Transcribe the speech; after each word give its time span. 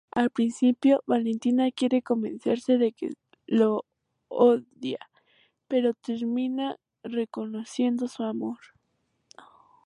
Al 0.15 0.31
principio 0.31 1.03
Valentina 1.05 1.69
quiere 1.71 2.01
convencerse 2.01 2.79
de 2.79 2.91
que 2.91 3.11
lo 3.45 3.85
odia, 4.29 4.97
pero 5.67 5.93
termina 5.93 6.77
reconociendo 7.03 8.07
su 8.07 8.23
amor. 8.23 8.57